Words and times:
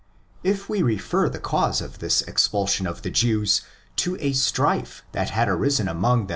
If 0.43 0.67
we 0.67 0.81
refer 0.81 1.29
the 1.29 1.37
cause 1.37 1.79
of 1.79 1.99
this 1.99 2.23
expul 2.23 2.67
sion 2.67 2.87
of 2.87 3.03
the 3.03 3.11
Jews? 3.11 3.61
to 3.97 4.17
a 4.19 4.33
strife 4.33 5.03
that 5.11 5.29
had 5.29 5.47
arisen 5.47 5.87
among. 5.87 6.27